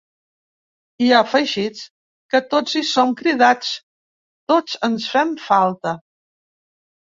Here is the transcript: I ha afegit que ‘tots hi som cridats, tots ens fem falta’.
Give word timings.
I 1.07 1.11
ha 1.17 1.19
afegit 1.25 1.81
que 2.33 2.41
‘tots 2.55 2.75
hi 2.81 2.83
som 2.93 3.13
cridats, 3.21 3.77
tots 4.55 4.83
ens 4.91 5.09
fem 5.15 5.39
falta’. 5.53 5.97